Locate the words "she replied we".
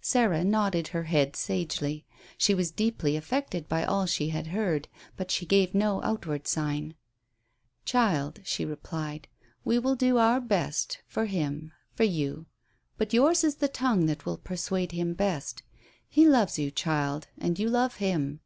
8.44-9.80